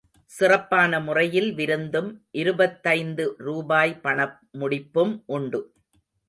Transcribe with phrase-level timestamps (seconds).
[0.31, 2.09] சிறப்பான முறையில் விருந்தும்,
[2.31, 5.61] இருபத்தைந்து ரூபாய் பணமுடிப்பும் உண்டு.